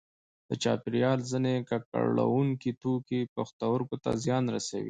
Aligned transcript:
د 0.49 0.51
چاپیریال 0.63 1.19
ځینې 1.31 1.53
ککړوونکي 1.69 2.71
توکي 2.81 3.19
پښتورګو 3.35 3.95
ته 4.03 4.11
زیان 4.23 4.43
رسوي. 4.55 4.79